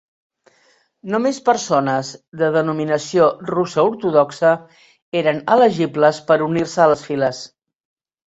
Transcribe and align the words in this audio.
Només 1.15 1.39
persones 1.49 2.07
de 2.41 2.47
denominació 2.55 3.27
russa 3.51 3.85
ortodoxa 3.91 4.55
eren 5.21 5.41
elegibles 5.57 6.21
per 6.31 6.39
unir-se 6.47 6.83
a 6.87 6.91
les 6.93 7.07
files. 7.11 7.43